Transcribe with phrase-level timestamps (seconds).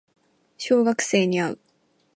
[0.57, 1.59] 小学生に会う